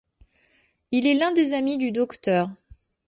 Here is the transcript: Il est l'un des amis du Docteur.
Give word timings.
Il 0.89 1.05
est 1.05 1.13
l'un 1.13 1.31
des 1.31 1.53
amis 1.53 1.77
du 1.77 1.91
Docteur. 1.91 2.49